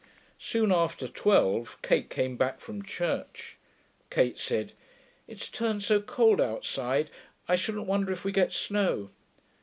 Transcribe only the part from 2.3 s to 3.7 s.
back from church.